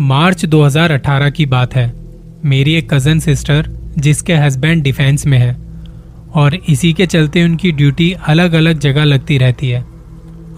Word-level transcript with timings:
मार्च 0.00 0.44
2018 0.44 1.30
की 1.30 1.46
बात 1.46 1.74
है। 1.74 1.92
मेरी 2.44 2.74
एक 2.74 2.94
कज़न 2.94 3.18
सिस्टर 3.18 3.70
जिसके 3.98 4.34
हस्बैंड 4.34 4.82
डिफेंस 4.82 5.26
में 5.26 5.38
है, 5.38 5.56
और 6.34 6.54
इसी 6.54 6.92
के 6.92 7.06
चलते 7.06 7.44
उनकी 7.44 7.72
ड्यूटी 7.72 8.12
अलग 8.12 8.52
अलग 8.52 8.78
जगह 8.78 9.04
लगती 9.04 9.38
रहती 9.38 9.68
है। 9.68 9.84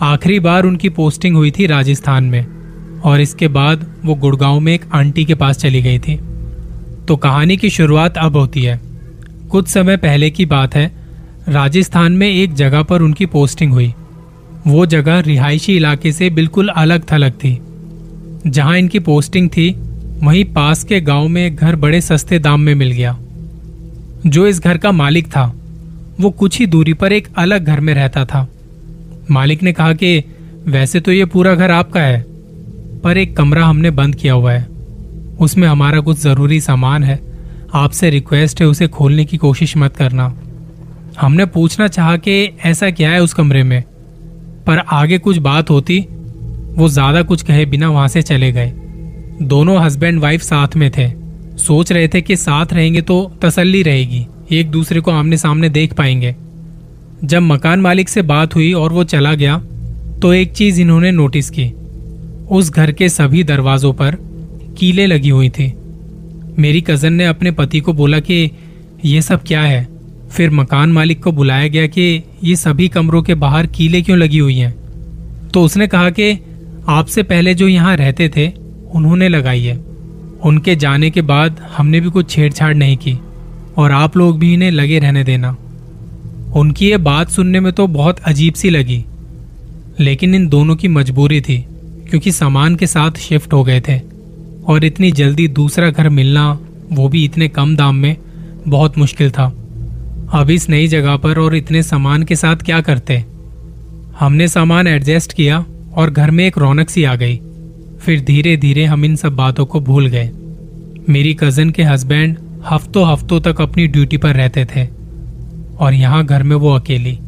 आखिरी 0.03 0.41
बार 0.41 0.65
उनकी 0.65 0.89
पोस्टिंग 0.89 1.37
हुई 1.37 1.51
थी 1.51 1.67
राजस्थान 1.67 2.25
में, 2.25 2.47
और 3.01 3.21
इसके 3.21 3.49
बाद 3.49 3.87
वो 4.05 4.15
गुड़गांव 4.15 4.61
में 4.61 4.75
एक 4.75 4.85
आंटी 4.93 5.25
के 5.25 5.35
पास 5.35 5.59
चली 5.59 5.83
गई 5.83 5.99
थी। 5.99 6.21
तो 7.09 7.17
कहानी 7.17 7.57
की 7.57 7.71
शुरुआत 7.71 8.19
अब 8.19 8.37
होती 8.37 8.63
है। 8.63 8.81
कुछ 9.51 9.69
समय 9.69 9.97
पहले 9.97 10.31
की 10.31 10.47
बात 10.47 10.75
है, 10.75 10.93
राजस्थान 11.49 12.13
में 12.13 12.29
एक 12.29 12.55
जगह 12.55 12.83
पर 12.83 13.03
उनकी 13.03 13.27
पोस्टिंग 13.27 13.73
हुई। 13.73 13.95
वो 14.67 14.87
जगह 14.87 15.21
रिहायशी 15.21 15.77
इलाके 15.77 16.13
से 16.13 16.31
बिल्कुल 16.31 16.69
अलग 16.69 17.13
थलग 17.13 17.33
थी। 17.33 17.61
जहाँ 18.47 18.79
इनकी 18.79 18.99
पोस्टिंग 18.99 19.49
थी, 19.49 19.77
वहीं 20.23 20.45
पास 20.45 20.85
के 20.85 21.01
गाँव 21.01 21.29
में 21.29 21.47
एक 21.47 21.57
घर 21.57 21.77
बड़े 21.77 22.01
सस्ते 22.01 22.39
दाम 22.39 22.61
में 22.61 22.75
मिल 22.75 22.91
गया। 22.91 23.19
जो 24.27 24.47
इस 24.47 24.61
घर 24.61 24.77
का 24.77 24.93
मालिक 24.93 25.27
था, 25.27 25.55
वो 26.21 26.31
कुछ 26.31 26.59
ही 26.59 26.67
दूरी 26.67 26.95
पर 26.95 27.13
एक 27.13 27.29
अलग 27.37 27.65
घर 27.65 27.81
में 27.81 27.95
रहता 27.95 28.25
था। 28.25 28.49
मालिक 29.31 29.63
ने 29.63 29.73
कहा 29.73 29.93
कि, 29.93 30.25
वैसे 30.67 31.01
तो 31.01 31.13
ये 31.13 31.25
पूरा 31.25 31.55
घर 31.55 31.71
आपका 31.71 32.01
है, 32.01 32.27
पर 33.05 33.19
एक 33.19 33.37
कमरा 33.37 33.67
हमने 33.67 33.91
बंद 33.91 34.15
किया 34.15 34.33
हुआ 34.33 34.53
है। 34.53 34.67
उसमें 35.41 35.69
हमारा 35.69 36.01
कुछ 36.01 36.19
ज़रूरी 36.19 36.61
सामान 36.61 37.05
है। 37.05 37.21
आपसे 37.75 38.11
रिक्वेस्ट 38.11 38.61
है 38.61 38.67
उसे 38.67 38.89
खोलने 38.89 39.25
की 39.25 39.37
कोशिश 39.37 39.77
मत 39.77 39.97
करना। 39.97 40.35
हमने 41.21 41.47
पूछना 41.47 41.89
चाहा 41.89 42.17
कि 42.17 42.57
ऐसा 42.65 42.91
क्या 42.91 43.11
है 43.11 43.23
उस 43.23 43.35
कमरे 43.35 43.63
में? 43.63 43.83
पर 44.67 44.79
आगे 44.79 45.19
कुछ 45.19 45.39
बात 45.39 45.71
होती 45.71 46.07
वो 46.73 46.89
ज़्यादा 46.89 47.23
कुछ 47.23 47.43
कहे 47.43 47.67
बिना 47.67 47.91
वहाँ 47.91 48.09
से 48.09 48.23
चले 48.23 48.53
गए। 48.53 48.73
दोनों 49.43 49.81
हस्बैंड 49.81 50.21
वाइफ 50.21 50.43
साथ 50.43 50.77
में 50.77 50.91
थे। 50.91 51.11
सोच 51.59 51.93
रहे 51.93 52.09
थे 52.09 52.21
कि 52.21 52.37
साथ 52.37 52.73
रहेंगे 52.73 53.01
तो 53.01 53.33
तसल्ली 53.43 53.83
रहेगी। 53.83 54.27
एक 54.53 54.71
दूसरे 54.71 55.01
को 55.01 55.11
आमने 55.11 55.37
सामने 55.37 55.69
देख 55.69 55.93
पाएँगे। 55.93 56.35
जब 57.25 57.43
मकान 57.43 57.81
मालिक 57.81 58.09
से 58.09 58.23
बात 58.23 58.55
हुई 58.55 58.73
और 58.73 58.93
वो 58.93 59.05
चला 59.05 59.35
गया 59.35 59.59
तो 60.23 60.33
एक 60.35 60.53
चीज़ 60.53 60.81
इन्होंने 60.81 61.11
नोटिस 61.11 61.51
की। 61.51 61.73
उस 62.51 62.71
घर 62.71 62.93
के 62.93 63.09
सभी 63.09 63.45
दरवाजों 63.45 63.93
पर 63.93 64.17
कीले 64.79 65.07
लगी 65.07 65.29
हुई 65.29 65.49
थी। 65.49 65.73
मेरी 66.59 66.81
कज़न 66.81 67.13
ने 67.13 67.27
अपने 67.27 67.51
पति 67.51 67.81
को 67.81 67.93
बोला 67.93 68.21
कि, 68.21 68.51
ये 69.05 69.23
सब 69.23 69.43
क्या 69.43 69.63
है? 69.63 69.89
फिर 70.33 70.51
मकान 70.51 70.93
मालिक 70.93 71.23
को 71.23 71.33
बुलाया 71.33 71.69
गया 71.69 71.87
कि, 71.87 72.23
ये 72.45 72.57
सभी 72.57 72.89
कमरों 72.89 73.23
के 73.23 73.35
बाहर 73.35 73.67
कीले 73.67 74.03
क्यों 74.03 74.19
लगी 74.19 74.39
हुई 74.39 74.59
हैं? 74.59 74.75
तो 75.55 75.63
उसने 75.63 75.87
कहा 75.87 76.11
कि 76.11 76.33
आपसे 76.89 77.23
पहले 77.23 77.55
जो 77.55 77.69
यहाँ 77.69 77.97
रहते 77.97 78.29
थे, 78.29 78.53
उन्होंने 78.93 79.29
लगाई 79.29 79.63
है। 79.63 79.77
उनके 80.43 80.77
जाने 80.77 81.11
के 81.11 81.23
बाद 81.23 81.61
हमने 81.77 82.01
भी 82.01 82.11
कुछ 82.11 82.31
छेड़छाड़ 82.31 82.75
नहीं 82.75 82.97
की, 82.97 83.19
और 83.77 83.93
आप 83.93 84.17
लोग 84.17 84.39
भी 84.39 84.55
इन्हें 84.55 84.71
लगे 84.71 84.99
रहने 84.99 85.25
देना। 85.25 85.57
उनकी 86.57 86.91
ये 86.91 86.97
बात 86.97 87.31
सुनने 87.31 87.61
में 87.61 87.73
तो 87.73 87.87
बहुत 87.87 88.21
अजीब 88.21 88.55
सी 88.55 88.71
लगी, 88.71 89.05
लेकिन 90.01 90.35
इन 90.35 90.49
दोनों 90.49 90.77
की 90.77 90.89
मजबूरी 90.89 91.41
थी, 91.41 91.67
क्योंकि 92.11 92.33
सामान 92.33 92.77
के 92.77 92.87
साथ 92.87 93.11
शिफ्ट 93.11 93.53
हो 93.53 93.65
गए 93.65 93.81
थे, 93.81 94.01
और 94.67 94.85
इतनी 94.85 95.13
जल्दी 95.13 95.49
दूसरा 95.49 95.91
घर 95.91 96.09
मिलना, 96.09 96.59
वो 96.93 97.09
भी 97.09 97.25
इतने 97.25 97.49
कम 97.49 97.77
दाम 97.77 97.97
में, 97.97 98.17
बहुत 98.69 98.99
मुश्किल 98.99 99.31
था। 99.31 99.45
अब 100.33 100.51
इस 100.51 100.69
नई 100.71 100.87
जगह 100.87 101.17
पर 101.17 101.39
और 101.39 101.57
इतने 101.57 101.83
सामान 101.83 102.23
के 102.23 102.37
साथ 102.37 102.57
क्या 102.57 102.81
करते? 102.81 103.25
हमने 104.21 104.49
सामान 104.49 104.87
एडजस्ट 104.87 105.33
किया 105.33 105.65
और 105.97 106.11
घर 106.11 106.31
में 106.31 106.47
एक 106.47 106.59
रौनक 106.59 106.91
सी 106.91 107.05
आ 107.05 107.15
गई। 107.15 107.37
फिर 108.01 108.21
धीरे 108.21 108.57
धीरे 108.57 108.85
हम 108.85 109.05
इन 109.05 109.17
सब 109.17 109.37
बातों 109.37 109.67
को 109.67 109.81
भूल 109.81 110.07
गए। 110.07 110.31
मेरी 111.11 111.35
कज़न 111.35 111.71
के 111.71 111.83
हस्बैंड 111.83 112.37
हफ्तों 112.67 113.13
हफ्तों 113.13 113.41
तक 113.41 113.61
अपनी 113.61 113.87
ड्यूटी 113.87 114.17
पर 114.17 114.35
रहते 114.35 114.65
थे 114.65 114.87
और 115.77 115.95
यहाँ 115.95 116.25
घर 116.25 116.43
में 116.43 116.57
वो 116.57 116.71
अकेली। 116.71 117.19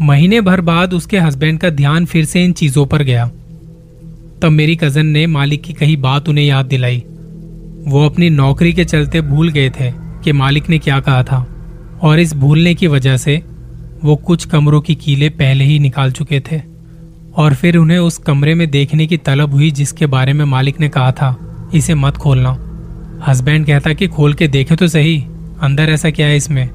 महीने 0.00 0.40
भर 0.40 0.60
बाद 0.60 0.94
उसके 0.94 1.18
हस्बैंड 1.18 1.60
का 1.60 1.70
ध्यान 1.70 2.04
फिर 2.04 2.24
से 2.24 2.44
इन 2.44 2.52
चीज़ों 2.52 2.86
पर 2.86 3.02
गया। 3.02 3.30
तब 4.42 4.50
मेरी 4.50 4.76
कज़न 4.76 5.06
ने 5.06 5.26
मालिक 5.26 5.62
की 5.62 5.72
कही 5.72 5.96
बात 5.96 6.28
उन्हें 6.28 6.44
याद 6.44 6.66
दिलाई। 6.66 7.02
वो 7.88 8.04
अपनी 8.06 8.30
नौकरी 8.30 8.72
के 8.72 8.84
चलते 8.84 9.20
भूल 9.20 9.48
गए 9.48 9.70
थे 9.70 9.90
कि 10.24 10.32
मालिक 10.32 10.70
ने 10.70 10.78
क्या 10.78 11.00
कहा 11.00 11.22
था 11.22 11.46
और 12.02 12.20
इस 12.20 12.34
भूलने 12.34 12.74
की 12.74 12.86
वजह 12.86 13.16
से 13.16 13.42
वो 14.04 14.16
कुछ 14.16 14.44
कमरों 14.44 14.80
की 14.80 14.94
कीले 14.94 15.28
पहले 15.28 15.64
ही 15.64 15.78
निकाल 15.78 16.12
चुके 16.12 16.40
थे। 16.40 16.71
और 17.36 17.54
फिर 17.54 17.76
उन्हें 17.76 17.98
उस 17.98 18.18
कमरे 18.18 18.54
में 18.54 18.70
देखने 18.70 19.06
की 19.06 19.16
तलब 19.16 19.52
हुई 19.52 19.70
जिसके 19.70 20.06
बारे 20.06 20.32
में 20.32 20.44
मालिक 20.44 20.80
ने 20.80 20.88
कहा 20.88 21.12
था, 21.12 21.58
इसे 21.74 21.94
मत 21.94 22.16
खोलना। 22.16 22.58
हस्बैंड 23.26 23.66
कहता 23.66 23.92
कि 23.92 24.06
खोल 24.06 24.34
के 24.34 24.48
देखे 24.48 24.76
तो 24.76 24.88
सही, 24.88 25.24
अंदर 25.60 25.82
ऐसा 25.82 26.10
क्या 26.10 26.26
है 26.26 26.36
इसमें? 26.36 26.70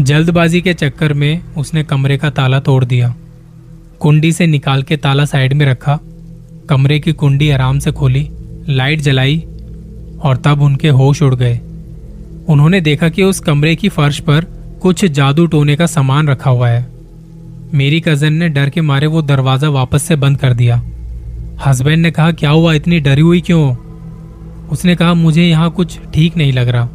जल्दबाजी 0.00 0.60
के 0.60 0.74
चक्कर 0.74 1.12
में 1.12 1.42
उसने 1.54 1.84
कमरे 1.84 2.16
का 2.16 2.30
ताला 2.30 2.60
तोड़ 2.60 2.84
दिया। 2.84 3.14
कुंडी 4.00 4.32
से 4.32 4.46
निकाल 4.46 4.82
के 4.82 4.96
ताला 4.96 5.24
साइड 5.24 5.52
में 5.52 5.66
रखा। 5.66 5.98
कमरे 6.68 7.00
की 7.00 7.12
कुंडी 7.12 7.50
आराम 7.50 7.78
से 7.78 7.92
खोली, 7.92 8.30
लाइट 8.68 9.00
जलाई 9.00 9.38
और 10.22 10.36
तब 10.36 10.62
उनके 10.62 10.88
होश 10.88 11.22
उड़ 11.22 11.34
गए। 11.34 11.60
उन्होंने 12.48 12.80
देखा 12.80 13.08
कि 13.08 13.22
उस 13.22 13.40
कमरे 13.40 13.76
की 13.76 13.88
फर्श 13.88 14.20
पर 14.20 14.44
कुछ 14.82 15.04
जादू 15.04 15.46
टोने 15.46 15.76
का 15.76 15.86
सामान 15.86 16.28
रखा 16.28 16.50
हुआ 16.50 16.68
है। 16.68 16.91
मेरी 17.74 18.00
कज़न 18.00 18.32
ने 18.32 18.48
डर 18.48 18.70
के 18.70 18.80
मारे 18.80 19.06
वो 19.06 19.22
दरवाज़ा 19.22 19.68
वापस 19.68 20.02
से 20.02 20.16
बंद 20.16 20.38
कर 20.38 20.52
दिया। 20.52 20.82
हस्बैंड 21.66 22.02
ने 22.02 22.10
कहा, 22.10 22.32
क्या 22.32 22.50
हुआ? 22.50 22.72
इतनी 22.74 23.00
डरी 23.00 23.20
हुई 23.20 23.40
क्यों? 23.40 23.76
उसने 24.68 24.96
कहा, 24.96 25.14
मुझे 25.14 25.42
यहाँ 25.42 25.70
कुछ 25.70 25.98
ठीक 26.14 26.36
नहीं 26.36 26.52
लग 26.52 26.68
रहा। 26.68 26.88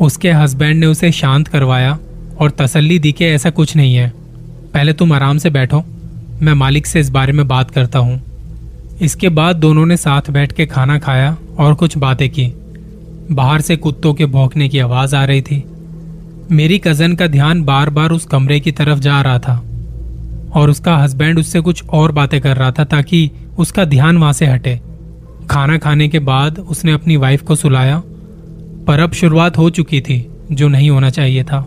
उसके 0.00 0.30
हस्बैंड 0.30 0.80
ने 0.80 0.86
उसे 0.86 1.12
शांत 1.12 1.48
करवाया 1.48 1.98
और 2.40 2.50
तसल्ली 2.50 2.98
दी 2.98 3.12
कि 3.12 3.24
ऐसा 3.24 3.50
कुछ 3.50 3.76
नहीं 3.76 3.94
है। 3.94 4.12
पहले 4.74 4.92
तुम 4.92 5.12
आराम 5.12 5.38
से 5.38 5.50
बैठो, 5.50 5.84
मैं 6.42 6.54
मालिक 6.54 6.86
से 6.86 7.00
इस 7.00 7.10
बारे 7.10 7.32
में 7.32 7.48
बात 7.48 7.70
करता 7.70 7.98
हूँ। 7.98 8.20
इसके 9.02 9.28
बाद 9.28 9.56
दोनों 9.56 9.86
ने 9.86 9.96
साथ 9.96 10.30
बैठ 10.30 10.52
के 10.52 10.66
खाना 10.66 10.98
खाया 10.98 11.36
और 11.58 11.74
कुछ 11.74 11.98
बातें 11.98 12.30
की। 12.30 12.52
बाहर 13.32 13.60
से 13.60 13.76
कुत्तों 13.76 14.14
के 14.14 14.26
भौंकने 14.26 14.68
की 14.68 14.78
आवाज़ 14.78 15.16
आ 15.16 15.24
रही 15.24 15.42
थी। 15.42 15.64
मेरी 16.50 16.78
कज़न 16.78 17.14
का 17.14 17.26
ध्यान 17.26 17.62
बार 17.62 17.90
बार 17.90 18.10
उस 18.10 18.24
कमरे 18.24 18.60
की 18.60 18.72
तरफ़ 18.72 18.98
जा 18.98 19.20
रहा 19.22 19.38
था। 19.38 19.69
और 20.50 20.70
उसका 20.70 20.96
हस्बैंड 20.96 21.38
उससे 21.38 21.60
कुछ 21.60 21.84
और 21.84 22.12
बातें 22.12 22.40
कर 22.40 22.56
रहा 22.56 22.70
था 22.72 22.84
ताकि 22.86 23.30
उसका 23.58 23.84
ध्यान 23.86 24.18
वहाँ 24.18 24.32
से 24.32 24.46
हटे। 24.46 24.80
खाना 25.50 25.76
खाने 25.78 26.08
के 26.08 26.18
बाद 26.20 26.58
उसने 26.60 26.92
अपनी 26.92 27.16
वाइफ 27.16 27.42
को 27.42 27.54
सुलाया, 27.56 28.02
पर 28.86 29.00
अब 29.00 29.12
शुरुआत 29.12 29.58
हो 29.58 29.68
चुकी 29.70 30.00
थी, 30.00 30.26
जो 30.52 30.68
नहीं 30.68 30.90
होना 30.90 31.10
चाहिए 31.10 31.44
था। 31.44 31.60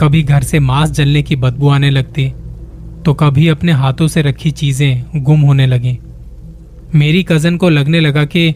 कभी 0.00 0.22
घर 0.22 0.42
से 0.42 0.58
मांस 0.60 0.90
जलने 0.90 1.22
की 1.22 1.36
बदबू 1.36 1.68
आने 1.70 1.90
लगती 1.90 2.32
तो 3.04 3.12
कभी 3.14 3.48
अपने 3.48 3.72
हाथों 3.74 4.06
से 4.08 4.22
रखी 4.22 4.50
चीज़ें 4.52 5.04
गुम 5.16 5.40
होने 5.40 5.66
लगी। 5.66 5.98
मेरी 6.94 7.22
कज़न 7.22 7.56
को 7.56 7.68
लगने 7.68 8.00
लगा 8.00 8.24
कि 8.26 8.52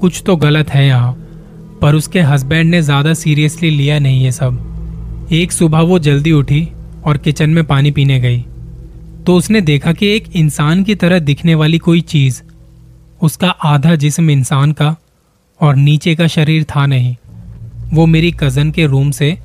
कुछ 0.00 0.22
तो 0.26 0.36
गलत 0.36 0.70
है 0.70 0.86
यहाँ, 0.86 1.12
पर 1.82 1.94
उसके 1.94 2.20
हस्बैंड 2.22 2.70
ने 2.70 2.80
ज़्यादा 2.82 3.14
सीरियसली 3.14 3.70
लिया 3.70 3.98
नहीं 3.98 4.22
ये 4.22 4.32
सब। 4.32 5.28
एक 5.32 5.52
सुबह 5.52 5.80
वो 5.80 5.98
जल्दी 6.00 6.32
उठी 6.32 6.68
और 7.06 7.18
किचन 7.18 7.50
में 7.50 7.64
पानी 7.64 7.90
पीने 7.90 8.18
गई। 8.20 8.44
तो 9.26 9.36
उसने 9.36 9.60
देखा 9.60 9.92
कि 9.92 10.06
एक 10.06 10.24
इंसान 10.36 10.82
की 10.84 10.94
तरह 10.94 11.18
दिखने 11.18 11.54
वाली 11.54 11.78
कोई 11.78 12.00
चीज़, 12.00 12.42
उसका 13.22 13.48
आधा 13.48 13.94
जिसम 13.94 14.30
इंसान 14.30 14.72
का 14.72 14.96
और 15.60 15.76
नीचे 15.76 16.14
का 16.14 16.26
शरीर 16.26 16.64
था 16.64 16.86
नहीं। 16.86 17.16
वो 17.92 18.06
मेरी 18.06 18.32
कज़न 18.32 18.70
के 18.70 18.86
रूम 18.86 19.10
से 19.10 19.38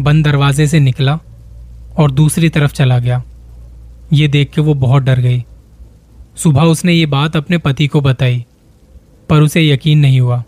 बंद 0.00 0.24
दरवाजे 0.24 0.66
से 0.66 0.80
निकला 0.80 1.18
और 1.98 2.10
दूसरी 2.10 2.48
तरफ़ 2.48 2.72
चला 2.72 2.98
गया। 2.98 3.22
ये 4.12 4.28
देख 4.28 4.50
के 4.50 4.60
वो 4.60 4.74
बहुत 4.74 5.02
डर 5.02 5.20
गई। 5.20 5.44
सुबह 6.36 6.62
उसने 6.62 6.92
ये 6.92 7.06
बात 7.06 7.36
अपने 7.36 7.58
पति 7.58 7.86
को 7.86 8.00
बताई, 8.00 8.44
पर 9.28 9.40
उसे 9.40 9.68
यकीन 9.68 9.98
नहीं 9.98 10.20
हुआ। 10.20 10.42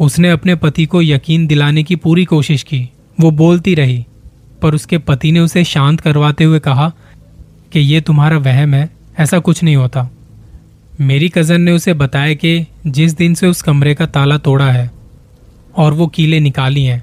उसने 0.00 0.30
अपने 0.30 0.54
पति 0.54 0.86
को 0.86 1.02
यकीन 1.02 1.46
दिलाने 1.46 1.82
की 1.82 1.96
पूरी 1.96 2.24
कोशिश 2.24 2.62
की। 2.62 2.88
वो 3.20 3.30
बोलती 3.30 3.74
रही, 3.74 4.04
पर 4.62 4.74
उसके 4.74 4.98
पति 4.98 5.32
ने 5.32 5.40
उसे 5.40 5.64
शांत 5.64 6.00
करवाते 6.00 6.44
हुए 6.44 6.58
कहा 6.58 6.92
कि 7.72 7.80
ये 7.80 8.00
तुम्हारा 8.00 8.38
वहम 8.38 8.74
है, 8.74 8.88
ऐसा 9.20 9.38
कुछ 9.38 9.62
नहीं 9.62 9.76
होता। 9.76 10.08
मेरी 11.00 11.28
कज़न 11.28 11.60
ने 11.60 11.72
उसे 11.72 11.94
बताया 11.94 12.34
कि 12.34 12.66
जिस 12.88 13.16
दिन 13.16 13.34
से 13.34 13.46
उस 13.46 13.62
कमरे 13.62 13.94
का 13.94 14.06
ताला 14.06 14.36
तोड़ा 14.38 14.70
है 14.70 14.90
और 15.76 15.92
वो 15.92 16.06
कीले 16.06 16.40
निकाली 16.40 16.84
हैं, 16.84 17.02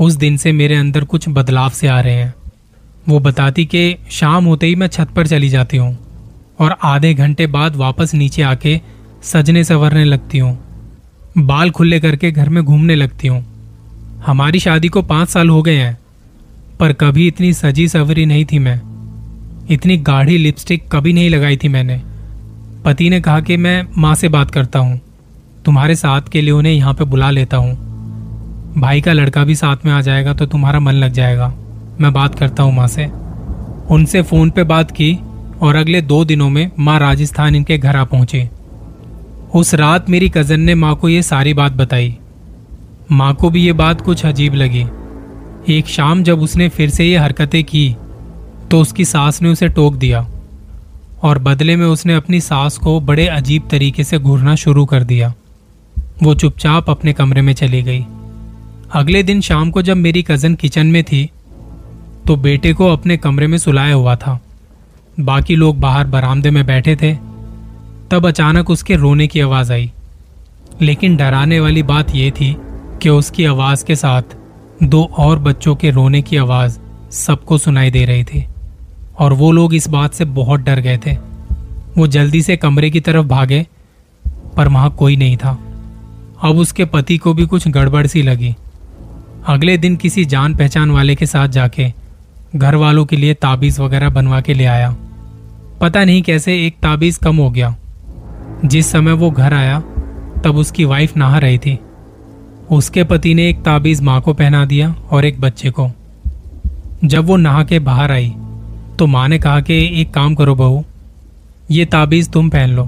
उस 0.00 0.14
दिन 0.14 0.36
से 0.36 0.52
मेरे 0.52 0.76
अंदर 0.76 1.04
कुछ 1.04 1.28
बदलाव 1.28 1.70
से 1.70 1.88
आ 1.88 2.00
रहे 2.00 2.14
हैं। 2.14 2.34
वो 3.08 3.18
बताती 3.20 3.64
कि 3.64 3.96
शाम 4.10 4.44
होते 4.44 4.66
ही 4.66 4.74
मैं 4.74 4.86
छत 4.88 5.08
पर 5.16 5.26
चली 5.26 5.48
जाती 5.48 5.76
हूँ 5.76 5.96
और 6.60 6.76
आधे 6.84 7.12
घंटे 7.14 7.46
बाद 7.48 7.76
वापस 7.76 8.14
नीचे 8.14 8.42
आके 8.42 8.80
सजने 9.22 9.64
संवरने 9.64 10.04
लगती 10.04 10.38
हूँ, 10.38 10.58
बाल 11.38 11.70
खुले 11.70 12.00
करके 12.00 12.30
घर 12.30 12.48
में 12.48 12.62
घूमने 12.64 12.94
लगती 12.94 13.28
हूँ। 13.28 13.44
हमारी 14.26 14.60
शादी 14.60 14.88
को 14.88 15.02
पाँच 15.02 15.28
साल 15.28 15.48
हो 15.48 15.62
गए 15.62 15.76
हैं, 15.76 15.98
पर 16.80 16.92
कभी 16.92 17.26
इतनी 17.26 17.52
सजी 17.54 17.88
सवरी 17.88 18.26
नहीं 18.26 18.44
थी 18.44 18.58
मैं। 18.58 18.80
इतनी 19.70 19.96
गाढ़ी 19.96 20.38
लिपस्टिक 20.38 20.88
कभी 20.92 21.12
नहीं 21.12 21.30
लगाई 21.30 21.56
थी 21.56 21.68
मैंने। 21.68 22.00
पति 22.84 23.10
ने 23.10 23.20
कहा 23.20 23.40
कि 23.40 23.56
मैं 23.56 23.86
माँ 23.98 24.14
से 24.14 24.28
बात 24.28 24.50
करता 24.50 24.78
हूँ। 24.78 25.00
तुम्हारे 25.64 25.94
साथ 25.94 26.20
के 26.22 26.40
लिए 26.40 26.50
उन्हें 26.50 26.72
यहाँ 26.72 26.94
पे 26.94 27.04
बुला 27.04 27.30
लेता 27.30 27.56
हूँ। 27.56 27.74
भाई 28.78 29.00
का 29.00 29.12
लड़का 29.12 29.44
भी 29.44 29.54
साथ 29.54 29.76
में 29.86 29.92
आ 29.92 30.00
जाएगा 30.00 30.32
तो 30.34 30.46
तुम्हारा 30.46 30.80
मन 30.80 30.92
लग 30.92 31.12
जाएगा। 31.12 31.48
मैं 32.00 32.12
बात 32.12 32.34
करता 32.34 32.62
हूँ 32.62 32.74
माँ 32.74 32.88
से। 32.88 33.04
उनसे 33.90 34.22
फ़ोन 34.22 34.50
पे 34.50 34.64
बात 34.64 34.90
की 34.90 35.18
और 35.62 35.76
अगले 35.76 36.00
दो 36.00 36.24
दिनों 36.24 36.50
में 36.50 36.70
माँ 36.78 36.98
राजस्थान 36.98 37.56
इनके 37.56 37.78
घर 37.78 37.96
आ 37.96 38.04
पहुँची। 38.04 38.48
उस 39.54 39.74
रात 39.74 40.10
मेरी 40.10 40.28
कज़न 40.28 40.60
ने 40.60 40.74
माँ 40.74 40.94
को 40.96 41.08
ये 41.08 41.22
सारी 41.22 41.54
बात 41.54 41.72
बताई। 41.72 42.16
माँ 43.12 43.34
को 43.34 43.50
भी 43.50 43.64
ये 43.64 43.72
बात 43.72 44.00
कुछ 44.00 44.26
अजीब 44.26 44.54
लगी। 44.54 44.86
एक 45.68 45.86
शाम 45.86 46.22
जब 46.22 46.40
उसने 46.40 46.68
फिर 46.68 46.90
से 46.90 47.04
ये 47.04 47.16
हरकतें 47.16 47.64
की 47.64 47.96
तो 48.72 48.80
उसकी 48.80 49.04
सास 49.04 49.42
ने 49.42 49.48
उसे 49.48 49.68
टोक 49.68 49.94
दिया 49.94 50.26
और 51.22 51.38
बदले 51.38 51.76
में 51.76 51.86
उसने 51.86 52.14
अपनी 52.14 52.40
सास 52.40 52.78
को 52.78 53.00
बड़े 53.00 53.26
अजीब 53.26 53.62
तरीके 53.70 54.04
से 54.04 54.18
घूरना 54.18 54.54
शुरू 54.54 54.84
कर 54.84 55.02
दिया। 55.04 55.34
वो 56.22 56.34
चुपचाप 56.34 56.90
अपने 56.90 57.12
कमरे 57.12 57.42
में 57.42 57.52
चली 57.52 57.82
गई। 57.82 58.06
अगले 58.92 59.22
दिन 59.22 59.40
शाम 59.40 59.70
को 59.70 59.82
जब 59.82 59.96
मेरी 59.96 60.22
कज़न 60.22 60.54
किचन 60.54 60.86
में 60.86 61.04
थी 61.04 61.30
तो 62.26 62.36
बेटे 62.36 62.72
को 62.72 62.88
अपने 62.88 63.16
कमरे 63.16 63.46
में 63.46 63.58
सुलाया 63.58 63.94
हुआ 63.94 64.16
था। 64.16 64.40
बाकी 65.20 65.56
लोग 65.56 65.78
बाहर 65.80 66.06
बरामदे 66.06 66.50
में 66.50 66.66
बैठे 66.66 66.96
थे। 66.96 67.14
तब 68.10 68.26
अचानक 68.28 68.70
उसके 68.70 68.96
रोने 68.96 69.26
की 69.26 69.40
आवाज़ 69.40 69.72
आई। 69.72 69.92
लेकिन 70.82 71.16
डराने 71.16 71.60
वाली 71.60 71.82
बात 71.82 72.14
यह 72.14 72.30
थी 72.30 72.56
कि 73.02 73.08
उसकी 73.08 73.44
आवाज़ 73.44 73.84
के 73.84 73.96
साथ 73.96 74.22
दो 74.82 75.04
और 75.18 75.38
बच्चों 75.38 75.76
के 75.76 75.90
रोने 75.90 76.22
की 76.22 76.36
आवाज़ 76.36 76.78
सबको 77.10 77.58
सुनाई 77.58 77.90
दे 77.90 78.04
रही 78.04 78.24
थी। 78.24 78.46
और 79.22 79.32
वो 79.32 79.52
लोग 79.52 79.74
इस 79.74 79.88
बात 79.88 80.14
से 80.14 80.24
बहुत 80.24 80.60
डर 80.60 80.80
गए 80.80 80.98
थे। 81.06 81.16
वो 81.98 82.06
जल्दी 82.06 82.42
से 82.42 82.56
कमरे 82.56 82.90
की 82.90 83.00
तरफ़ 83.00 83.26
भागे, 83.26 83.66
पर 84.56 84.68
वहाँ 84.68 84.90
कोई 84.90 85.16
नहीं 85.16 85.36
था। 85.36 85.58
अब 86.42 86.58
उसके 86.58 86.84
पति 86.84 87.18
को 87.18 87.34
भी 87.34 87.46
कुछ 87.46 87.68
गड़बड़ 87.68 88.06
सी 88.06 88.22
लगी। 88.22 88.56
अगले 89.46 89.78
दिन 89.78 89.96
किसी 89.96 90.24
जान 90.24 90.54
पहचान 90.54 90.90
वाले 90.90 91.14
के 91.14 91.26
साथ 91.26 91.48
जाके 91.48 91.92
घर 92.56 92.74
वालों 92.74 93.04
के 93.04 93.16
लिए 93.16 93.34
ताबीज 93.34 93.80
वगैरह 93.80 94.08
बनवा 94.08 94.40
के 94.40 94.54
ले 94.54 94.64
आया। 94.64 94.96
पता 95.80 96.04
नहीं 96.04 96.22
कैसे 96.22 96.66
एक 96.66 96.76
ताबीज 96.82 97.16
कम 97.16 97.36
हो 97.36 97.50
गया। 97.50 97.76
जिस 98.64 98.86
समय 98.86 99.12
वो 99.12 99.30
घर 99.30 99.54
आया, 99.54 99.80
तब 100.44 100.56
उसकी 100.56 100.84
वाइफ 100.84 101.16
नहा 101.16 101.38
रही 101.38 101.58
थी। 101.58 101.78
उसके 102.70 103.04
पति 103.04 103.34
ने 103.34 103.48
एक 103.48 103.62
ताबीज 103.62 104.02
माँ 104.02 104.20
को 104.20 104.34
पहना 104.34 104.64
दिया 104.64 104.96
और 105.10 105.24
एक 105.24 105.40
बच्चे 105.40 105.70
को। 105.70 105.90
जब 107.04 107.24
वो 107.24 107.36
नहा 107.36 107.64
के 107.64 107.78
बाहर 107.78 108.12
आई 108.12 108.34
तो 109.02 109.06
माँ 109.06 109.28
ने 109.28 109.38
कहा 109.38 109.60
कि 109.60 109.74
एक 110.00 110.12
काम 110.14 110.34
करो 110.34 110.54
बहू, 110.54 110.84
ये 111.70 111.84
ताबीज 111.84 112.30
तुम 112.32 112.48
पहन 112.50 112.70
लो, 112.70 112.84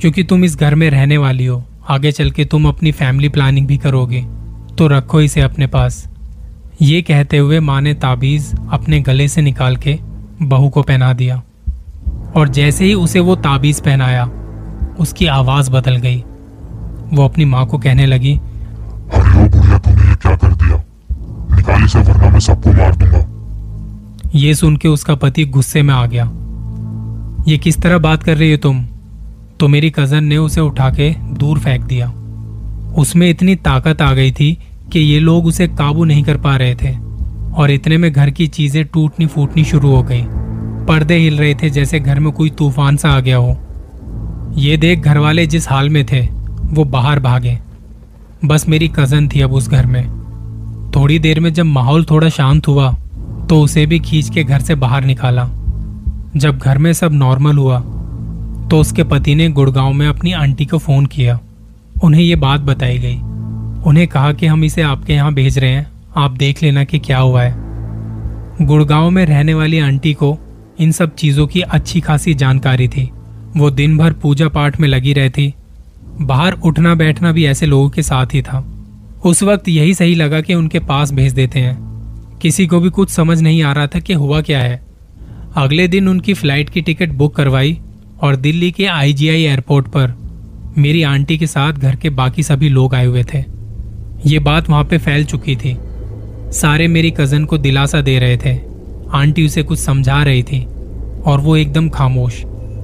क्योंकि 0.00 0.22
तुम 0.22 0.44
इस 0.44 0.56
घर 0.56 0.74
में 0.74 0.88
रहने 0.90 1.16
वाली 1.18 1.46
हो। 1.46 1.62
आगे 1.88 2.12
चल 2.12 2.30
के 2.30 2.44
तुम 2.44 2.68
अपनी 2.68 2.92
फैमिली 2.92 3.28
प्लानिंग 3.28 3.66
भी 3.66 3.76
करोगे 3.76 4.20
तो 4.78 4.86
रखो 4.86 5.20
इसे 5.20 5.40
अपने 5.40 5.66
पास। 5.66 5.96
ये 6.82 7.00
कहते 7.02 7.38
हुए 7.38 7.60
माँ 7.60 7.80
ने 7.80 7.94
ताबीज 7.94 8.52
अपने 8.72 9.00
गले 9.00 9.26
से 9.28 9.42
निकाल 9.42 9.76
के 9.76 9.98
बहू 10.42 10.68
को 10.68 10.82
पहना 10.82 11.12
दिया। 11.12 11.42
और 12.36 12.48
जैसे 12.48 12.84
ही 12.84 12.92
उसे 12.96 13.20
वो 13.20 13.36
ताबीज 13.38 13.80
पहनाया, 13.80 14.30
उसकी 15.00 15.26
आवाज़ 15.26 15.70
बदल 15.70 15.96
गई। 15.96 16.22
वो 17.12 17.24
अपनी 17.24 17.44
माँ 17.44 17.66
को 17.66 17.78
कहने 17.78 18.06
लगी 18.06 18.36
अरे 18.36 19.30
ओ 19.34 19.48
बुढ़िया 19.48 19.78
तूने 19.78 20.08
ये 20.08 20.14
क्या 20.16 20.36
कर 20.36 20.54
दिया? 20.54 20.82
निकाल 21.56 21.84
इसे, 21.84 21.98
वरना 21.98 22.30
मैं 22.30 22.40
सबको 22.40 22.72
मार 22.72 22.94
दूँगा। 22.96 23.37
ये 24.34 24.54
सुन 24.54 24.76
के 24.76 24.88
उसका 24.88 25.14
पति 25.14 25.44
गुस्से 25.44 25.82
में 25.82 25.94
आ 25.94 26.06
गया। 26.06 26.24
ये 27.48 27.58
किस 27.58 27.78
तरह 27.78 27.98
बात 27.98 28.22
कर 28.22 28.36
रही 28.36 28.50
हो 28.50 28.56
तुम? 28.56 28.84
तो 29.60 29.68
मेरी 29.68 29.90
कज़न 29.90 30.24
ने 30.24 30.36
उसे 30.36 30.60
उठा 30.60 30.90
के 30.90 31.10
दूर 31.10 31.58
फेंक 31.58 31.84
दिया। 31.84 32.12
उसमें 32.98 33.30
इतनी 33.30 33.56
ताकत 33.56 34.02
आ 34.02 34.12
गई 34.12 34.32
थी 34.32 34.58
कि 34.92 35.00
ये 35.00 35.20
लोग 35.20 35.46
उसे 35.46 35.68
काबू 35.68 36.04
नहीं 36.04 36.22
कर 36.22 36.36
पा 36.36 36.56
रहे 36.56 36.74
थे 36.74 36.96
और 37.54 37.70
इतने 37.70 37.98
में 37.98 38.12
घर 38.12 38.30
की 38.30 38.46
चीज़ें 38.46 38.84
टूटनी 38.84 39.26
फूटनी 39.26 39.64
शुरू 39.64 39.90
हो 39.90 40.02
गई। 40.02 40.22
पर्दे 40.86 41.16
हिल 41.16 41.38
रहे 41.38 41.54
थे 41.54 41.70
जैसे 41.70 42.00
घर 42.00 42.20
में 42.20 42.32
कोई 42.32 42.50
तूफ़ान 42.50 42.96
सा 42.96 43.08
आ 43.08 43.20
गया 43.20 43.36
हो। 43.36 43.58
ये 44.54 44.76
देख 44.76 45.00
घर 45.00 45.18
वाले 45.18 45.46
जिस 45.46 45.68
हाल 45.68 45.90
में 45.90 46.06
थे, 46.06 46.20
वो 46.64 46.84
बाहर 46.84 47.20
भागे। 47.20 47.58
बस 48.44 48.68
मेरी 48.68 48.88
कज़न 48.88 49.28
थी 49.28 49.40
अब 49.40 49.52
उस 49.52 49.68
घर 49.68 49.86
में। 49.86 50.06
थोड़ी 50.96 51.18
देर 51.18 51.40
में 51.40 51.52
जब 51.52 51.64
माहौल 51.64 52.04
थोड़ा 52.04 52.28
शांत 52.28 52.68
हुआ 52.68 52.96
तो 53.50 53.60
उसे 53.60 53.86
भी 53.86 53.98
खींच 53.98 54.30
के 54.30 54.44
घर 54.44 54.60
से 54.60 54.74
बाहर 54.74 55.04
निकाला। 55.04 55.48
जब 56.36 56.58
घर 56.58 56.78
में 56.78 56.92
सब 56.92 57.12
नॉर्मल 57.12 57.58
हुआ 57.58 57.78
तो 58.70 58.80
उसके 58.80 59.04
पति 59.04 59.34
ने 59.34 59.48
गुड़गांव 59.48 59.92
में 59.92 60.06
अपनी 60.08 60.32
आंटी 60.32 60.64
को 60.64 60.78
फ़ोन 60.78 61.06
किया। 61.06 61.38
उन्हें 62.04 62.22
ये 62.22 62.36
बात 62.36 62.60
बताई 62.60 62.98
गई। 62.98 63.16
उन्हें 63.86 64.06
कहा 64.08 64.32
कि 64.32 64.46
हम 64.46 64.64
इसे 64.64 64.82
आपके 64.82 65.12
यहाँ 65.12 65.32
भेज 65.34 65.58
रहे 65.58 65.70
हैं। 65.70 65.90
आप 66.16 66.30
देख 66.30 66.62
लेना 66.62 66.84
कि 66.84 66.98
क्या 66.98 67.18
हुआ 67.18 67.42
है। 67.42 68.66
गुड़गांव 68.66 69.10
में 69.10 69.24
रहने 69.26 69.54
वाली 69.54 69.78
आंटी 69.78 70.12
को 70.14 70.38
इन 70.78 70.92
सब 70.92 71.14
चीज़ों 71.14 71.46
की 71.46 71.60
अच्छी 71.60 72.00
खासी 72.00 72.34
जानकारी 72.34 72.88
थी। 72.88 73.10
वो 73.56 73.70
दिन 73.70 73.98
भर 73.98 74.12
पूजा 74.12 74.48
पाठ 74.48 74.80
में 74.80 74.88
लगी 74.88 75.12
रहती। 75.12 75.54
बाहर 76.20 76.52
उठना 76.52 76.94
बैठना 76.94 77.32
भी 77.32 77.44
ऐसे 77.46 77.66
लोगों 77.66 77.90
के 77.90 78.02
साथ 78.02 78.34
ही 78.34 78.42
था। 78.42 78.64
उस 79.24 79.42
वक्त 79.42 79.68
यही 79.68 79.94
सही 79.94 80.14
लगा 80.14 80.40
कि 80.40 80.54
उनके 80.54 80.78
पास 80.78 81.12
भेज 81.12 81.32
देते 81.32 81.60
हैं। 81.60 81.87
किसी 82.42 82.66
को 82.66 82.80
भी 82.80 82.90
कुछ 82.90 83.10
समझ 83.10 83.40
नहीं 83.40 83.62
आ 83.62 83.72
रहा 83.72 83.86
था 83.86 83.98
कि 83.98 84.12
हुआ 84.12 84.40
क्या 84.40 84.60
है। 84.60 84.80
अगले 85.56 85.88
दिन 85.88 86.08
उनकी 86.08 86.34
फ़्लाइट 86.34 86.70
की 86.70 86.80
टिकट 86.80 87.12
बुक 87.12 87.34
करवाई 87.36 87.78
और 88.22 88.36
दिल्ली 88.36 88.70
के 88.70 88.86
आईजीआई 88.86 89.42
एयरपोर्ट 89.42 89.86
पर 89.86 90.14
मेरी 90.78 91.02
आंटी 91.02 91.38
के 91.38 91.46
साथ 91.46 91.72
घर 91.72 91.96
के 91.96 92.10
बाकी 92.10 92.42
सभी 92.42 92.68
लोग 92.68 92.94
आए 92.94 93.06
हुए 93.06 93.24
थे। 93.24 93.44
ये 94.26 94.38
बात 94.38 94.68
वहाँ 94.70 94.84
पे 94.84 94.98
फैल 94.98 95.24
चुकी 95.24 95.56
थी। 95.56 95.76
सारे 96.52 96.88
मेरी 96.88 97.10
कज़न 97.10 97.44
को 97.44 97.58
दिलासा 97.58 98.00
दे 98.00 98.18
रहे 98.18 98.36
थे। 98.36 98.54
आंटी 99.12 99.46
उसे 99.46 99.62
कुछ 99.62 99.78
समझा 99.78 100.22
रही 100.22 100.42
थी 100.42 100.64
और 101.26 101.40
वो 101.40 101.56
एकदम 101.56 101.88
खामोश, 101.88 102.42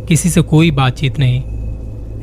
किसी 0.08 0.28
से 0.28 0.40
कोई 0.40 0.70
बातचीत 0.70 1.18
नहीं। 1.18 1.42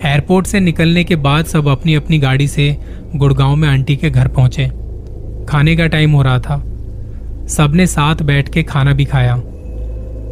एयरपोर्ट 0.05 0.47
से 0.47 0.59
निकलने 0.59 1.03
के 1.03 1.15
बाद 1.15 1.45
सब 1.45 1.67
अपनी 1.67 1.95
अपनी 1.95 2.17
गाड़ी 2.17 2.47
से 2.47 2.75
गुड़गांव 3.15 3.55
में 3.55 3.67
आंटी 3.69 3.95
के 3.95 4.09
घर 4.09 4.27
पहुँचे। 4.27 4.67
खाने 5.49 5.75
का 5.75 5.87
टाइम 5.87 6.11
हो 6.11 6.21
रहा 6.21 6.39
था। 6.39 6.63
सबने 7.51 7.87
साथ 7.87 8.15
बैठ 8.15 8.49
के 8.49 8.63
खाना 8.63 8.93
भी 8.93 9.05
खाया। 9.05 9.35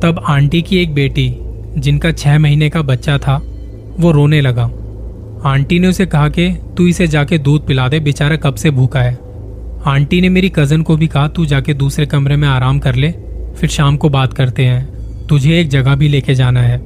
तब 0.03 0.23
आंटी 0.27 0.61
की 0.61 0.77
एक 0.77 0.93
बेटी, 0.93 1.35
जिनका 1.77 2.11
छह 2.11 2.39
महीने 2.39 2.69
का 2.69 2.81
बच्चा 2.81 3.17
था, 3.17 3.43
वो 3.99 4.11
रोने 4.11 4.41
लगा। 4.41 4.71
आंटी 5.49 5.79
ने 5.79 5.87
उसे 5.87 6.05
कहा 6.05 6.29
कि, 6.29 6.49
तू 6.77 6.87
इसे 6.87 7.07
जाके 7.07 7.37
दूध 7.37 7.67
पिला 7.67 7.87
दे, 7.87 7.99
बेचारा 7.99 8.35
कब 8.35 8.55
से 8.55 8.71
भूखा 8.71 8.99
है। 8.99 9.17
आंटी 9.85 10.21
ने 10.21 10.29
मेरी 10.29 10.49
कज़न 10.49 10.81
को 10.81 10.97
भी 10.97 11.07
कहा, 11.07 11.27
तू 11.27 11.45
जाके 11.45 11.73
दूसरे 11.73 12.05
कमरे 12.05 12.35
में 12.35 12.47
आराम 12.47 12.79
कर 12.79 12.95
ले, 12.95 13.11
फिर 13.57 13.69
शाम 13.69 13.97
को 13.97 14.09
बात 14.09 14.33
करते 14.33 14.65
हैं। 14.65 14.99
तुझे 15.27 15.59
एक 15.59 15.69
जगह 15.69 15.95
भी 15.95 16.07
लेके 16.07 16.35
जाना 16.35 16.61
है। 16.61 16.77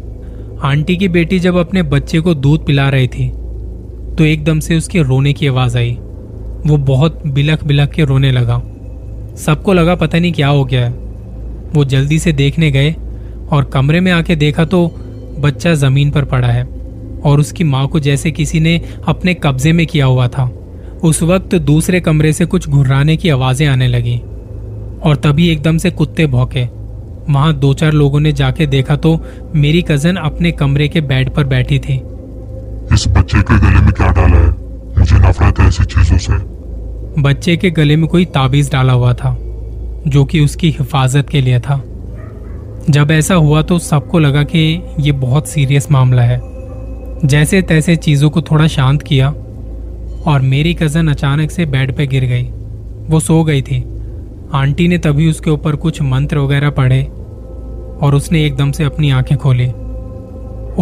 आंटी 0.63 0.97
की 0.97 1.07
बेटी 1.07 1.39
जब 1.39 1.55
अपने 1.55 1.83
बच्चे 1.83 2.19
को 2.19 2.33
दूध 2.33 2.65
पिला 2.65 2.89
रही 2.89 3.07
थी 3.07 3.29
तो 4.17 4.23
एकदम 4.23 4.59
से 4.59 4.77
उसके 4.77 5.01
रोने 5.01 5.33
की 5.33 5.47
आवाज़ 5.47 5.77
आई। 5.77 5.91
वो 6.65 6.77
बहुत 6.77 7.27
बिलख 7.27 7.63
बिलख 7.63 7.89
के 7.89 8.05
रोने 8.05 8.31
लगा। 8.31 8.61
सबको 9.37 9.73
लगा 9.73 9.95
पता 9.95 10.19
नहीं 10.19 10.31
क्या 10.33 10.47
हो 10.47 10.63
गया 10.65 10.85
है। 10.85 10.91
वो 11.73 11.85
जल्दी 11.85 12.19
से 12.19 12.31
देखने 12.31 12.71
गए 12.71 12.95
और 13.51 13.63
कमरे 13.63 13.99
में 13.99 14.11
आके 14.11 14.35
देखा 14.35 14.65
तो 14.65 14.85
बच्चा 15.39 15.73
ज़मीन 15.73 16.11
पर 16.11 16.25
पड़ा 16.25 16.47
है 16.47 16.63
और 17.25 17.39
उसकी 17.39 17.63
माँ 17.63 17.87
को 17.87 17.99
जैसे 17.99 18.31
किसी 18.31 18.59
ने 18.59 18.81
अपने 19.07 19.33
कब्जे 19.33 19.73
में 19.73 19.85
किया 19.87 20.05
हुआ 20.05 20.27
था। 20.27 20.49
उस 21.03 21.21
वक्त 21.23 21.55
दूसरे 21.55 21.99
कमरे 21.99 22.33
से 22.33 22.45
कुछ 22.45 22.69
घुर्राने 22.69 23.17
की 23.17 23.29
आवाज़ें 23.29 23.67
आने 23.67 23.87
लगी 23.87 24.17
और 25.03 25.15
तभी 25.15 25.49
एकदम 25.49 25.77
से 25.77 25.91
कुत्ते 25.91 26.25
भौके। 26.27 26.65
वहाँ 27.29 27.53
दो 27.53 27.73
चार 27.73 27.91
लोगों 27.93 28.19
ने 28.19 28.31
जाके 28.31 28.65
देखा 28.67 28.95
तो 28.95 29.19
मेरी 29.55 29.81
कज़न 29.81 30.15
अपने 30.15 30.51
कमरे 30.51 30.87
के 30.87 31.01
बेड 31.01 31.29
पर 31.29 31.43
बैठी 31.45 31.79
थी। 31.79 31.95
इस 32.93 33.07
बच्चे 33.07 33.41
के 33.41 33.59
गले 33.59 33.81
में 33.81 33.91
क्या 33.91 34.07
डाला 34.09 34.37
है? 34.37 34.49
मुझे 34.97 35.19
नफरत 35.19 35.59
है 35.59 35.67
ऐसी 35.67 35.83
चीज़ों 35.85 36.17
से। 36.17 36.33
बच्चे 37.19 37.57
के 37.57 37.69
गले 37.69 37.95
में 37.95 38.07
कोई 38.07 38.25
ताबीज 38.25 38.71
डाला 38.71 38.93
हुआ 38.93 39.13
था, 39.13 39.37
जो 40.07 40.25
कि 40.25 40.39
उसकी 40.39 40.69
हिफाजत 40.69 41.29
के 41.29 41.41
लिए 41.41 41.59
था। 41.59 41.83
जब 42.89 43.11
ऐसा 43.11 43.35
हुआ 43.35 43.61
तो 43.61 43.79
सबको 43.79 44.19
लगा 44.19 44.43
कि 44.43 44.81
ये 44.99 45.11
बहुत 45.11 45.47
सीरियस 45.47 45.91
मामला 45.91 46.21
है। 46.21 46.41
जैसे 47.25 47.61
तैसे 47.61 47.95
चीज़ों 47.95 48.29
को 48.29 48.41
थोड़ा 48.41 48.67
शांत 48.67 49.01
किया 49.01 49.29
और 50.25 50.41
मेरी 50.41 50.73
कज़न 50.73 51.07
अचानक 51.07 51.51
से 51.51 51.65
बेड 51.65 51.95
पे 51.95 52.07
गिर 52.07 52.25
गई। 52.25 52.43
वो 53.09 53.19
सो 53.19 53.43
गई 53.43 53.61
थी। 53.61 53.85
आंटी 54.53 54.87
ने 54.87 54.97
तभी 54.97 55.29
उसके 55.29 55.49
ऊपर 55.51 55.75
कुछ 55.75 56.01
मंत्र 56.01 56.37
वगैरह 56.37 56.69
पढ़े 56.69 57.03
और 58.01 58.15
उसने 58.15 58.45
एकदम 58.45 58.71
से 58.71 58.83
अपनी 58.83 59.11
आँखें 59.11 59.37
खोली। 59.37 59.67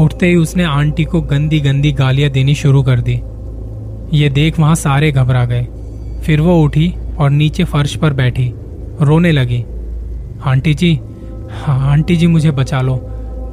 उठते 0.01 0.27
ही 0.27 0.35
उसने 0.35 0.63
आंटी 0.63 1.03
को 1.03 1.21
गंदी 1.21 1.59
गंदी 1.59 1.91
गालियाँ 1.91 2.31
देनी 2.31 2.55
शुरू 2.55 2.83
कर 2.83 2.99
दी। 2.99 3.21
ये 4.17 4.29
देख 4.29 4.59
वहाँ 4.59 4.75
सारे 4.75 5.11
घबरा 5.11 5.45
गए। 5.45 5.67
फिर 6.21 6.41
वो 6.41 6.63
उठी 6.63 6.93
और 7.19 7.29
नीचे 7.29 7.63
फर्श 7.63 7.95
पर 7.95 8.13
बैठी, 8.13 8.53
रोने 9.01 9.31
लगी। 9.31 9.65
आंटी 10.43 10.73
जी 10.73 10.99
हाँ 11.51 11.91
आंटी 11.91 12.15
जी 12.15 12.27
मुझे 12.27 12.51
बचा 12.51 12.81
लो। 12.81 13.07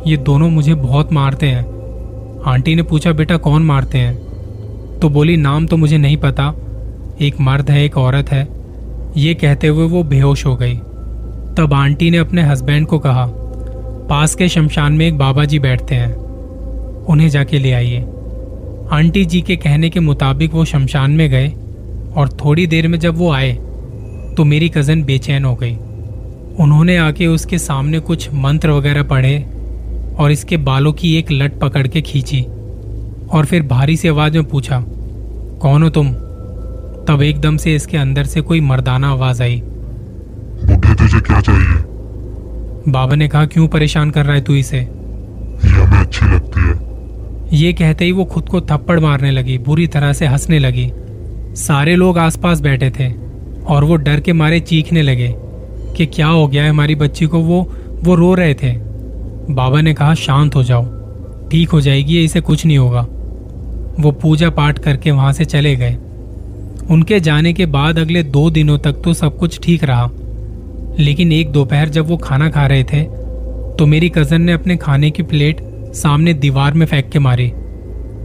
ये 0.07 0.17
दोनों 0.17 0.51
मुझे 0.51 0.75
बहुत 0.75 1.13
मारते 1.13 1.47
हैं। 1.47 1.67
आंटी 2.47 2.75
ने 2.75 2.83
पूछा, 2.83 3.13
बेटा, 3.13 3.37
कौन 3.37 3.63
मारते 3.63 3.99
हैं? 3.99 4.17
तो 4.99 5.09
बोली, 5.09 5.37
नाम 5.37 5.67
तो 5.67 5.77
मुझे 5.77 5.99
नहीं 5.99 6.17
पता। 6.17 6.55
एक 7.21 7.41
मर्द 7.41 7.71
है, 7.71 7.85
एक 7.85 7.99
औरत 7.99 8.33
है। 8.33 8.49
ये 9.17 9.35
कहते 9.35 9.67
हुए 9.67 9.87
वो 9.87 10.03
बेहोश 10.03 10.47
हो 10.47 10.57
गई। 10.57 10.75
तब 11.57 11.71
आंटी 11.75 12.11
ने 12.11 12.17
अपने 12.17 12.43
हस्बैंड 12.43 12.87
को 12.87 12.99
कहा, 12.99 13.27
पास 14.09 14.35
के 14.35 14.49
शमशान 14.49 14.93
में 14.93 15.07
एक 15.07 15.19
बाबा 15.19 15.45
जी 15.45 15.59
बैठते 15.59 15.95
हैं। 15.95 16.15
उन्हें 17.05 17.29
जाके 17.29 17.59
ले 17.59 17.73
आइए। 17.73 18.07
आंटी 18.93 19.25
जी 19.25 19.41
के 19.41 19.57
कहने 19.57 19.91
के 19.91 20.01
मुताबिक 20.01 20.55
वो 20.55 20.65
शमशान 20.65 21.11
में 21.11 21.31
गए। 21.31 21.53
और 22.19 22.29
थोड़ी 22.29 22.67
देर 22.67 22.89
में 22.89 22.99
जब 22.99 23.17
वो 23.17 23.31
आए 23.33 23.53
तो 24.37 24.45
मेरी 24.45 24.69
कज़न 24.69 25.03
बेचैन 25.03 25.45
हो 25.45 25.55
गई। 25.55 25.75
उन्होंने 26.61 26.97
आके 26.97 27.27
उसके 27.27 27.59
सामने 27.59 27.99
कुछ 28.01 28.29
मंत्र 28.35 28.71
वगैरह 28.71 29.03
पढ़े 29.03 29.39
और 30.19 30.33
इसके 30.33 30.57
बालों 30.57 30.93
की 30.93 31.17
एक 31.17 31.33
लट 31.33 31.59
पकड़ 31.59 31.87
के 31.87 32.01
खींची 32.01 32.41
और 33.31 33.47
फिर 33.47 33.63
भारी 33.63 33.97
सी 33.97 34.09
आवाज़ 34.09 34.35
में 34.35 34.45
पूछा 34.45 34.85
कौन 35.61 35.83
हो 35.83 35.91
तुम? 35.91 36.13
तब 37.09 37.23
एकदम 37.23 37.57
से 37.57 37.75
इसके 37.75 37.97
अंदर 37.97 38.25
से 38.25 38.41
कोई 38.41 38.61
मर्दाना 38.61 39.11
आवाज़ 39.11 39.43
आई। 39.43 39.63
बुढ़े 40.65 40.95
तुझे 40.95 41.21
क्या 41.21 41.41
चाहिए? 41.41 41.83
बाबा 42.89 43.15
ने 43.15 43.29
कहा 43.29 43.47
क्यों 43.47 43.69
परेशान 43.69 44.11
कर 44.11 44.27
रहा 44.27 44.35
है 44.35 44.41
तू 44.41 44.55
इसे? 44.55 44.79
ये 44.79 45.71
हमें 45.71 45.99
अच्छी 45.99 46.27
लगती 46.27 46.61
है। 46.61 47.59
ये 47.59 47.73
कहते 47.73 48.05
ही 48.05 48.13
वो 48.13 48.25
खुद 48.25 48.49
को 48.49 48.61
थप्पड़ 48.61 49.01
मारने 49.01 49.31
लगी 49.31 49.59
बुरी 49.59 49.87
तरह 49.87 50.13
से 50.13 50.27
हंसने 50.27 50.59
लगी। 50.59 50.91
सारे 51.55 51.95
लोग 51.97 52.19
आसपास 52.19 52.61
बैठे 52.61 52.91
थे 52.91 53.13
और 53.67 53.85
वो 53.85 53.97
डर 53.97 54.21
के 54.21 54.33
मारे 54.33 54.61
चीखने 54.61 55.03
लगे 55.03 55.35
कि 55.97 56.07
क्या 56.07 56.27
हो 56.27 56.47
गया 56.49 56.63
है 56.63 56.71
हमारी 56.71 56.95
बच्ची 56.95 57.27
को 57.27 57.39
वो 57.39 57.61
वो 58.05 58.15
रो 58.15 58.35
रहे 58.35 58.55
थे। 58.55 58.73
बाबा 59.51 59.81
ने 59.81 59.95
कहा, 59.95 60.15
शांत 60.15 60.55
हो 60.55 60.63
जाओ। 60.63 60.85
ठीक 61.49 61.71
हो 61.71 61.81
जाएगी 61.81 62.25
इसे 62.25 62.41
कुछ 62.41 62.67
नहीं 62.67 62.79
होगा। 62.79 63.01
वो 64.01 64.11
पूजा 64.13 64.51
पाठ 64.51 64.79
करके 64.79 65.11
वहाँ 65.11 65.33
से 65.33 65.45
चले 65.45 65.77
गए। 65.77 65.97
उनके 66.91 67.21
जाने 67.21 67.53
के 67.53 67.67
बाद 67.67 67.99
अगले 67.99 68.23
दो 68.23 68.51
दिनों 68.51 68.79
तक 68.79 69.03
तो 69.05 69.15
सब 69.15 69.39
कुछ 69.39 69.61
ठीक 69.63 69.85
रहा। 69.85 70.11
लेकिन 70.99 71.33
एक 71.33 71.53
दोपहर 71.53 71.89
जब 71.89 72.07
वो 72.07 72.17
खाना 72.17 72.51
खा 72.51 72.67
रहे 72.67 72.85
थे 72.85 73.03
तो 73.79 73.87
मेरी 73.87 74.09
कज़न 74.09 74.43
ने 74.43 74.53
अपने 74.53 74.77
खाने 74.77 75.11
की 75.11 75.23
प्लेट 75.23 75.61
सामने 75.95 76.35
दीवार 76.35 76.75
में 76.75 76.87
फेंक 76.87 77.11
के 77.11 77.19
मारी। 77.19 77.53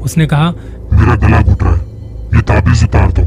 उसने 0.01 0.25
कहा, 0.25 0.50
मेरा 0.94 1.15
गला 1.15 1.42
घुट 1.42 1.63
रहा 1.63 1.75
है। 1.75 1.93
ये 2.36 2.42
ताबीज 2.42 2.84
उतार 2.84 3.12
दो। 3.12 3.24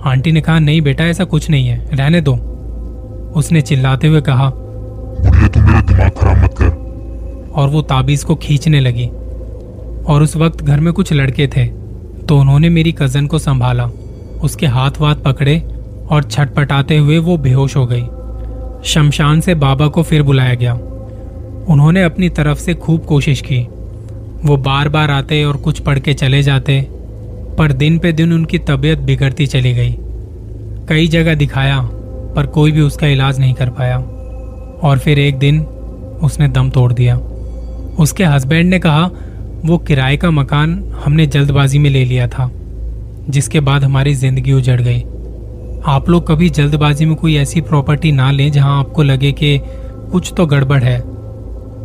आंटी 0.00 0.32
ने 0.32 0.40
कहा 0.40 0.58
नहीं 0.58 0.80
बेटा 0.82 1.04
ऐसा 1.04 1.24
कुछ 1.24 1.50
नहीं 1.50 1.68
है 1.68 1.96
रहने 1.96 2.20
दो। 2.20 2.34
उसने 3.36 3.60
चिल्लाते 3.60 4.08
हुए 4.08 4.20
कहा 4.20 4.50
बुढ़िया 4.50 5.48
तू 5.48 5.60
मेरा 5.60 5.80
दिमाग 5.80 6.10
खराब 6.10 6.44
मत 6.44 6.54
कर। 6.54 6.78
और 7.54 7.68
वो 7.68 7.82
ताबीज 7.82 8.24
को 8.24 8.34
खींचने 8.34 8.80
लगी। 8.80 9.06
और 10.06 10.22
उस 10.22 10.36
वक्त 10.36 10.62
घर 10.62 10.80
में 10.80 10.92
कुछ 10.92 11.12
लड़के 11.12 11.46
थे 11.46 11.66
तो 12.26 12.38
उन्होंने 12.38 12.68
मेरी 12.68 12.92
कज़न 12.92 13.26
को 13.26 13.38
संभाला। 13.38 13.90
उसके 14.42 14.66
हाथ 14.66 15.00
वाथ 15.00 15.16
पकड़े 15.16 15.58
और 16.10 16.22
छटपटाते 16.22 16.98
हुए 16.98 17.18
वो 17.18 17.36
बेहोश 17.36 17.76
हो 17.76 17.86
गई। 17.86 18.04
शमशान 18.84 19.40
से 19.40 19.54
बाबा 19.54 19.86
को 19.86 20.02
फिर 20.02 20.22
बुलाया 20.22 20.54
गया। 20.54 20.74
उन्होंने 21.68 22.02
अपनी 22.02 22.28
तरफ़ 22.28 22.58
से 22.58 22.74
खूब 22.74 23.04
कोशिश 23.04 23.40
की। 23.40 23.66
वो 24.44 24.56
बार 24.56 24.88
बार 24.88 25.10
आते 25.10 25.44
और 25.44 25.56
कुछ 25.56 25.78
पढ़ 25.78 25.98
के 25.98 26.14
चले 26.14 26.42
जाते 26.42 26.80
पर 27.60 27.72
दिन 27.72 27.98
पे 27.98 28.12
दिन 28.12 28.32
उनकी 28.32 28.58
तबीयत 28.58 28.98
बिगड़ती 28.98 29.46
चली 29.46 29.72
गई। 29.74 29.94
कई 30.88 31.06
जगह 31.06 31.34
दिखाया, 31.34 31.80
पर 32.36 32.46
कोई 32.46 32.72
भी 32.72 32.80
उसका 32.80 33.06
इलाज 33.06 33.40
नहीं 33.40 33.54
कर 33.54 33.70
पाया। 33.70 33.96
और 34.82 34.98
फिर 34.98 35.18
एक 35.18 35.38
दिन 35.38 35.60
उसने 36.22 36.48
दम 36.48 36.70
तोड़ 36.70 36.92
दिया। 36.92 37.16
उसके 37.98 38.24
हस्बैंड 38.24 38.70
ने 38.70 38.78
कहा, 38.78 39.10
वो 39.64 39.78
किराए 39.78 40.16
का 40.16 40.30
मकान 40.30 40.72
हमने 41.04 41.26
जल्दबाजी 41.26 41.78
में 41.78 41.90
ले 41.90 42.04
लिया 42.04 42.28
था, 42.28 42.50
जिसके 43.30 43.60
बाद 43.60 43.84
हमारी 43.84 44.14
ज़िंदगी 44.14 44.52
उजड़ 44.52 44.80
गई। 44.80 45.00
आप 45.86 46.08
लोग 46.08 46.26
कभी 46.28 46.50
जल्दबाजी 46.50 47.06
में 47.06 47.14
कोई 47.16 47.36
ऐसी 47.36 47.60
प्रॉपर्टी 47.60 48.12
ना 48.12 48.30
लें 48.30 48.50
जहाँ 48.52 48.78
आपको 48.80 49.02
लगे 49.02 49.32
कि 49.32 49.58
कुछ 50.12 50.32
तो 50.36 50.46
गड़बड़ 50.46 50.82
है। 50.82 51.00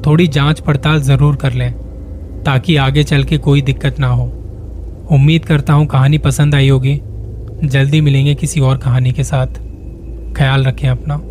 थोड़ी 0.02 0.28
जाँच 0.28 0.60
पड़ताल 0.60 1.02
ज़रूर 1.02 1.36
कर 1.36 1.54
लें, 1.54 1.72
ताकि 2.44 2.76
आगे 2.78 3.04
चल 3.04 3.24
के 3.24 3.38
कोई 3.38 3.62
दिक्कत 3.62 4.00
ना 4.00 4.08
हो। 4.08 4.32
उम्मीद 5.12 5.46
करता 5.46 5.74
हूँ 5.74 5.88
कहानी 5.88 6.18
पसंद 6.18 6.56
आई 6.56 6.70
होगी। 6.70 7.02
जल्दी 7.64 8.02
मिलेंगे 8.02 8.36
किसी 8.36 8.60
और 8.60 8.78
कहानी 8.78 9.12
के 9.12 9.24
साथ। 9.24 9.48
ख्याल 10.38 10.64
रखें 10.64 10.90
अपना। 10.90 11.22